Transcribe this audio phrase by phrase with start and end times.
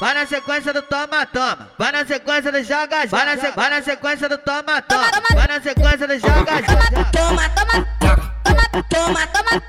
[0.00, 1.68] Vai na, sequência do toma, toma.
[1.78, 3.50] Vai na sequência do joga, vai na, se...
[3.52, 5.10] vai na sequência do toma, toma.
[5.34, 6.62] Vai na sequência do joga,
[7.12, 8.26] toma, toma, toma,
[8.90, 9.62] toma, toma, toma,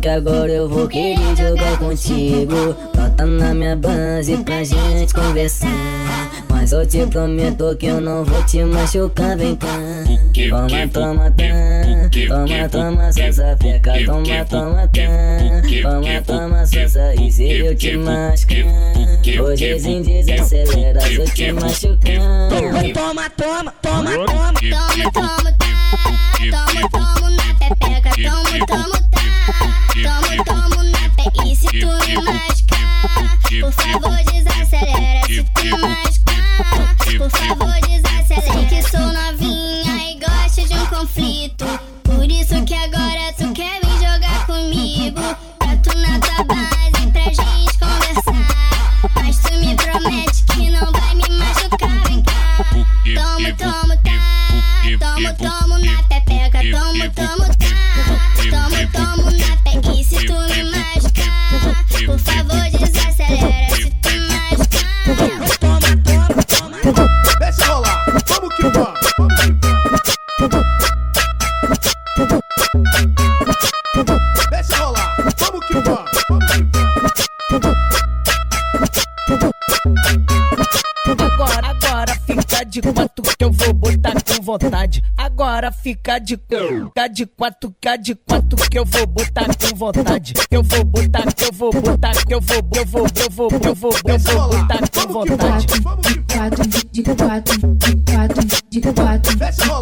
[0.10, 2.76] agora eu vou querer jogar contigo.
[2.96, 5.68] Bota na minha base pra gente conversar.
[6.50, 9.68] Mas eu te prometo que eu não vou te machucar, vem cá.
[10.50, 11.44] Toma, toma, tá.
[12.28, 13.94] Toma, toma, só sapeca.
[14.06, 15.82] Toma, toma, tá.
[15.82, 17.16] Toma, toma, só sa.
[17.16, 18.66] E se eu te machucar?
[19.42, 22.00] Hoje sem desacelera, se eu te machucar.
[22.50, 24.54] Toma, toma, toma, toma, toma,
[25.12, 25.80] toma, tá.
[26.52, 28.76] Toma, toma na pepeca, toma, toma, tá.
[28.76, 28.99] Toma,
[32.22, 35.22] de por favor desacelera.
[35.28, 35.72] Se tem
[37.18, 37.89] por favor desacelera.
[85.60, 90.34] Agora fica de fica de quatro, fica de quatro que eu vou botar com vontade.
[90.50, 93.76] Eu vou botar, que eu vou botar, que eu vou, eu vou, eu vou, eu
[93.76, 95.68] vou, eu vou botar com vontade.
[95.82, 99.38] quatro, de quatro, de quatro, de quatro,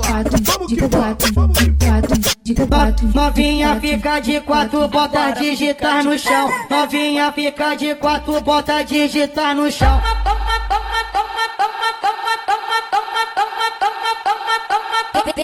[0.07, 3.07] quatro, de que quatro, de quatro, de quatro.
[3.13, 6.49] Novinha fica de quatro, bota digitar no chão.
[6.71, 10.01] Novinha fica de quatro, bota digitar no chão.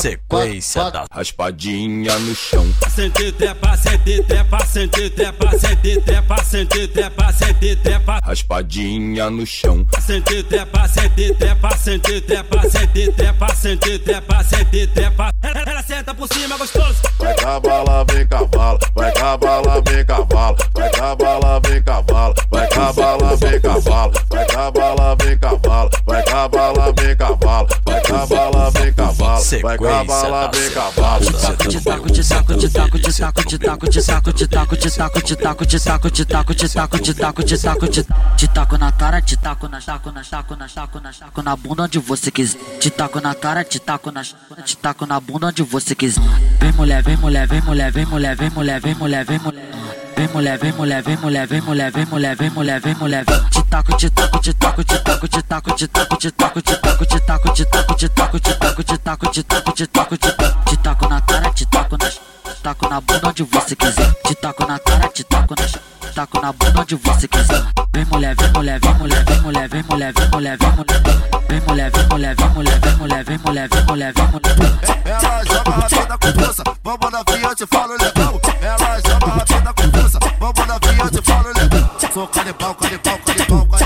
[0.00, 2.66] Sequência da raspadinha no chão.
[2.88, 9.86] Sente trepa, sente trepa, sente trepa, sente trepa, sente trepa, sente trepa, Raspadinha no chão.
[10.00, 15.30] sente trepa, sente trepa, sente trepa, sente trepa, sente trepa, sente trepa.
[15.42, 17.02] Ela, senta por cima gostoso.
[17.18, 23.60] Vai cavalo, vem cavalo, vai cavalo, vem cavalo, vai cavalo, vem cavalo, vai cavalo, vem
[23.60, 30.48] cavalo, vai cavalo, vem cavalo, vai cavalo, vem cavalo, vai cavalo, vem cavalo, vai da
[30.48, 31.24] vem cavalo.
[31.24, 34.90] Te taco, te taco, te taco, te taco, te taco, te taco, te taco, te
[34.90, 38.04] taco, te taco, te taco, te taco, te taco, te taco, te taco, te
[38.36, 41.56] te taco na cara, te taco na taco na taco na taco na taco na
[41.56, 42.58] bunda onde você quiser.
[42.80, 46.22] Te taco na cara, te taco na te taco na bunda onde você quiser.
[46.60, 49.83] Vem mulher, vem mulher, vem mulher, vem mulher, vem mulher, vem mulher, vem mulher.
[50.24, 53.44] Vem mulher, vem mulher, vem mulher, vem mulher, vem mulher, vem mulher, vem mulher, vem.
[53.50, 56.70] Te taco, te taco, te taco, te taco, te taco, te taco, te taco, te
[56.80, 60.16] taco, te taco, te taco, te taco, te taco, te taco, te taco, te taco,
[60.16, 63.76] te taco, te taco na cara, te taco na, te taco na bunda onde você
[63.76, 64.14] quiser.
[64.24, 67.62] Te taco na cara, te taco na, te taco na bunda onde você quiser.
[67.92, 71.10] Vem mulher, vem mulher, vem mulher, vem mulher, vem mulher, vem mulher, vem mulher,
[71.48, 74.94] vem mulher, vem mulher, vem mulher, vem mulher, vem mulher, vem mulher, vem mulher.
[75.04, 78.40] Ela joga rápida com força, vamos na via, eu te falo legal.
[78.62, 79.03] Ela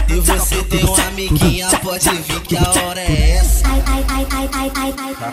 [0.09, 3.65] e você tem uma amiguinha, pode vir que a hora é essa.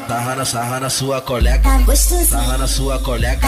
[0.08, 1.70] Sarra na, sarra na sua colega.
[2.26, 3.48] Sarra na sua colega.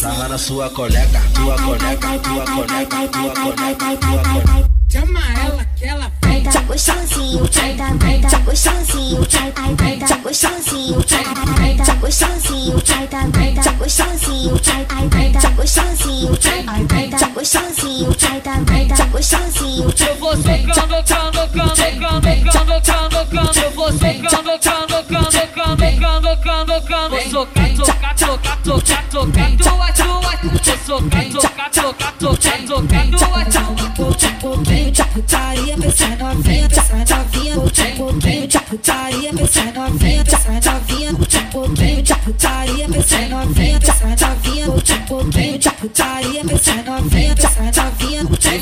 [0.00, 1.20] Sarra na sua colega.
[1.34, 5.00] Tua colega, tua colega, tua colega, tua colega ai.
[5.00, 9.98] Chama ela que ela Ai, tá gostosinho, ai, tá, ai, tá gostosinho, ai, ai, ai,
[9.98, 11.24] tá gostosinho, ai,
[11.60, 16.86] ai, tá gostosinho, ai, tá, ai, tá gostosinho, ai, ai, ai, tá gostosinho, ai, ai,
[16.90, 19.94] ai, tá gostosinho, ai, tá, ai, tá gostosinho.
[20.08, 23.58] Eu vou socando, cando, cando, cando, cando, cando, cando.
[23.58, 27.30] Eu vou socando, cando, cando, cando, cando, cando, cando.
[27.30, 30.18] Socar, socar, socar, socar, socar, tua, tua.
[30.28, 34.77] Socar, socar, socar, socar, socar, tua, tua.
[34.98, 37.88] Taria pensando a a a a a a a a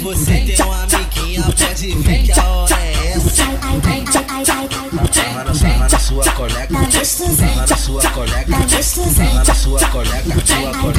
[0.07, 3.47] você tem uma amiguinha, pode vir que a é essa.
[5.99, 8.67] Sua colega, tava na sua colega, tava
[9.45, 10.96] na sua colega, sua colega.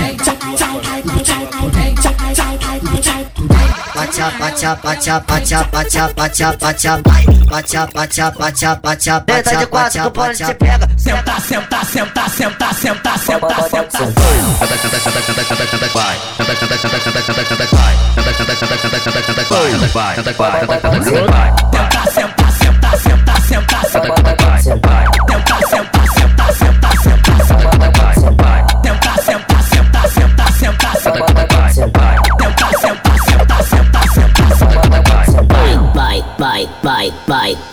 [3.97, 7.01] Pacha, pacha, pacha, pacha, pacha, pacha, pacha,
[7.49, 10.53] pacha, pacha, pacha, pacha, Tenta de pacha, quatro que o pacha, pole te pacha.
[10.53, 10.87] pega.
[10.97, 13.97] Senta, senta, senta, senta, senta, senta, senta.
[13.97, 16.17] Canta, canta, canta, canta, canta, canta, vai.
[16.37, 17.95] Canta, canta, canta, canta, canta, canta, vai.
[18.13, 19.71] Canta, canta, canta, canta, canta, canta, vai.
[19.71, 20.15] Canta, vai.
[20.15, 22.06] Canta, vai, canta, canta, canta, vai.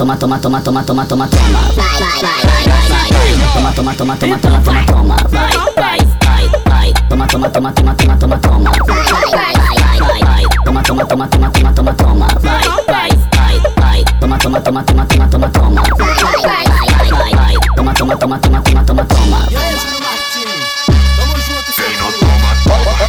[0.04, 1.60] Toma, toma, toma, toma, toma, toma, toma.
[1.72, 3.52] Vai, vai, vai, vai, vai.
[3.54, 5.16] Toma, toma, toma, toma, toma, toma, toma.
[5.30, 6.92] Vai, vai, vai, vai.
[7.08, 8.70] Toma, toma, toma, toma, toma, toma, toma.
[8.70, 10.44] Vai, vai, vai, vai, vai.
[10.62, 12.26] Toma, toma, toma, toma, toma, toma, toma.
[12.42, 14.04] Vai, vai, vai, vai.
[14.20, 15.80] Toma, toma, toma, toma, toma, toma, toma.
[15.80, 17.54] Vai, vai, vai, vai, vai, vai.
[17.74, 19.38] Toma, toma, toma, toma, toma, toma, toma.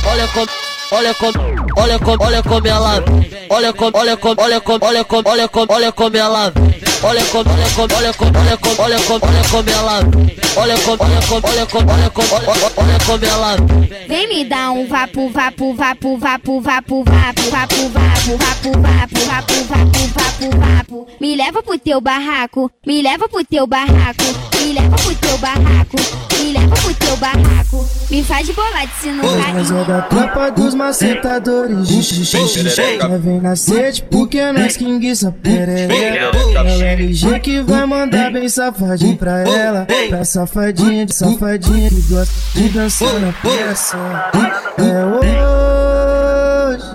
[0.07, 0.64] Olha como,
[0.95, 1.33] olha como,
[1.75, 3.03] olha como, olha como ela,
[3.49, 6.53] olha como, olha como, olha como, olha como, olha como, olha como ela,
[7.03, 9.99] olha como, olha como, olha como, olha como, olha como, olha como ela,
[10.55, 12.35] olha como, olha como, olha como, olha como,
[12.77, 13.55] olha como ela.
[14.07, 19.53] Vem me dar um vapo, vapo, vapo, vapo, vapo, vapo, vapo, vapo, vapo, vapo, vapo,
[19.65, 21.07] vapo, vapo, vapo.
[21.19, 24.23] Me leva pro teu barraco, me leva pro teu barraco,
[24.59, 25.97] me leva pro teu barraco,
[26.39, 27.85] me leva pro teu barraco.
[28.09, 32.37] Me faz bolar de sinuca Mas é da tropa dos macetadores de xixi
[32.99, 38.31] Quer vem na sede porque nós que enguiça perereca É o LG que vai mandar
[38.31, 43.97] bem safadinho pra ela Pra safadinha, de safadinha que gosta de dançar na peça
[44.77, 46.85] É hoje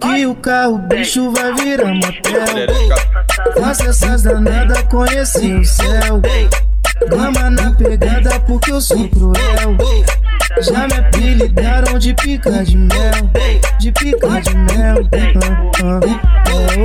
[0.00, 2.42] que o carro bicho vai virar motel
[3.60, 6.20] Faça essas danadas conhecer o céu
[7.08, 9.76] Dama na pegada porque eu sou cruel.
[10.60, 13.30] Já me apelidaram de pica de mel
[13.78, 15.08] De pica de mel.
[15.82, 16.00] Ah, ah,
[16.50, 16.78] é,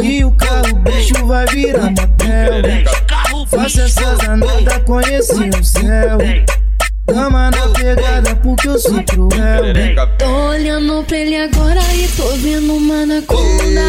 [0.00, 2.62] oh, E o carro bicho vai virar motel
[3.48, 6.18] Faça essas danadas conhecer o céu.
[7.06, 9.62] Dama na pegada porque eu sou cruel.
[10.18, 13.80] Tô olhando pra ele agora e tô vendo uma anaconda.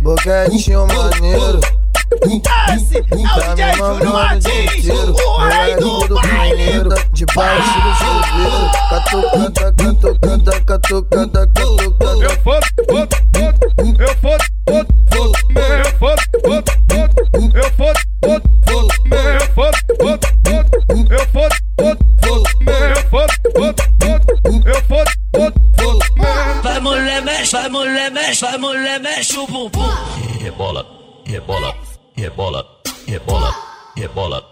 [0.00, 1.60] Boquetinho maneiro
[2.08, 6.66] Desce, é o DJ Júlio Martins, o rei do baile.
[7.12, 12.24] Debaixo do chuveiro, catucanda, catucanda, catucanda, catucanda.
[12.24, 13.54] Eu vou, vou, vou,
[13.98, 18.40] eu vou, vou, vou, eu vou, vou, vou, eu vou, vou, vou, eu vou, vou,
[18.46, 20.18] vou, eu vou, vou,
[20.86, 24.16] vou, eu vou, vou, vou,
[24.64, 26.62] eu vou, vou, vou.
[26.62, 29.90] Vai mulher mexe, vai mulher mexe, vai mulher mexe o bumbum.
[30.40, 30.86] Rebola,
[31.24, 31.85] rebola
[32.16, 32.66] rebola,
[33.06, 33.54] rebola,
[33.94, 34.42] rebola,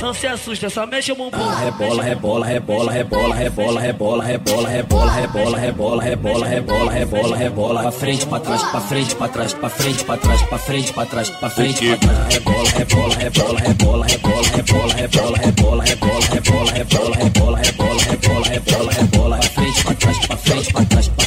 [0.00, 1.36] Não se assusta, só mexe o bumbum.
[1.36, 7.90] Rebola, rebola, rebola, rebola, rebola, rebola, rebola, rebola, rebola, rebola, rebola, rebola, rebola, rebola, pra
[7.92, 11.30] frente, pra trás, pra frente, pra trás, pra frente, pra trás, pra frente, pra trás,
[11.30, 16.72] pra frente, pra trás, rebola, rebola, rebola, rebola, rebola, rebola, rebola, rebola, rebola, rebola, rebola,
[16.72, 21.25] rebola, rebola, rebola, rebola, rebola, pra frente, pra trás, pra frente, pra trás, pra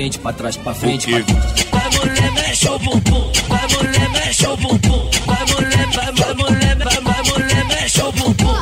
[0.00, 3.32] frente, pra trás, pra frente, Vai mulher, mexe o bumbum.
[3.48, 5.10] Vai mulher, mexe o bumbum.
[5.26, 8.54] Vai mulher, vai, vai mulher, vai, vai mulher, mexe o bumbum.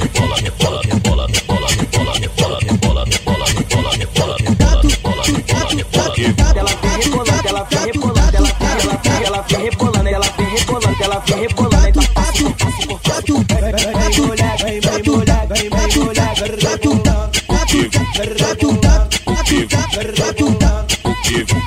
[0.00, 6.58] Rebola, rebola, rebola, rebola, rebola, rebola, rebola, rebola, rebola, rebola, rebola, rebola, rebola, rebola.
[6.58, 8.52] Ela vem rebolando, ela vem rebolando, ela
[9.02, 11.67] vem, ela ela vem rebolando, ela vem rebolando, ela vem rebolando,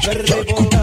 [0.02, 0.81] verde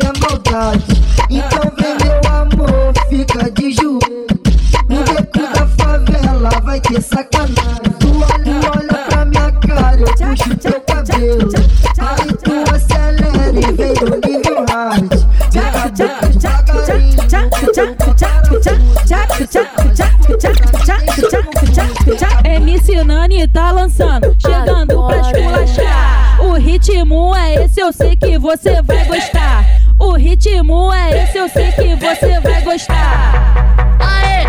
[0.00, 0.84] já sabe a maldade.
[1.30, 4.26] Então vem meu amor, fica de joelho.
[4.88, 7.54] No beco da favela vai ter sacanagem.
[7.98, 11.50] Tu olha, olha pra minha cara, eu puxo teu cabelo.
[11.98, 15.28] Aí tu acelera e vem no nível hard.
[22.44, 26.40] MC Nani tá lançando, chegando pra esculachar.
[26.40, 29.77] O ritmo é esse, eu sei que você vai gostar.
[30.00, 33.34] O ritmo é esse, eu sei que você vai gostar.
[33.98, 34.44] Aê!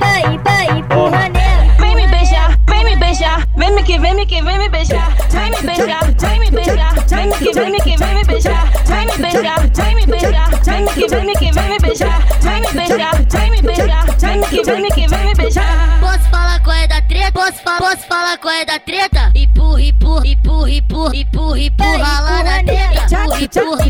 [0.00, 1.74] Vai, vai, empurra nela.
[1.78, 3.46] Vem me beijar, vem me beijar.
[3.56, 5.14] Vem me que, vem me que, vem me beijar.
[5.30, 6.94] Vem me beijar, vem me beijar.
[7.06, 8.70] Vem me que, vem me que, vem me beijar.
[8.86, 10.50] Vem me beijar, vem me beijar.
[10.64, 12.22] Vem me que, vem me que, vem me beijar.
[12.40, 14.06] Vem me beijar, vem me beijar.
[14.18, 16.00] Vem me que, vem me que, vem me beijar.
[16.00, 17.32] Posso falar qual é da treta?
[17.32, 19.32] Posso, fa posso falar qual é da treta?
[19.34, 23.04] Empurra, empurra, empurra, empurra, empurra, empurra lá na treta.
[23.04, 23.87] Empurra, empurra,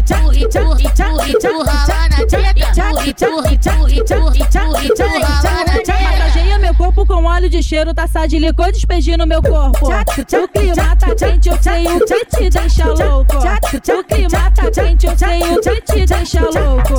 [6.19, 9.87] Massageia meu corpo com óleo de cheiro, taça de licor, despeje no meu corpo.
[9.87, 13.37] O clima tá quente, eu sei o que te deixa louco.
[13.37, 16.95] O clima tá quente, eu sei o que te deixa louco.